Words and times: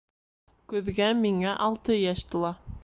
Көҙгә 0.73 1.11
миңә 1.21 1.55
алты 1.69 2.01
йәш 2.01 2.27
тула. 2.33 2.57